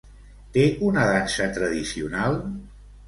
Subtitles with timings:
[0.55, 2.41] Té una dansa tradicional?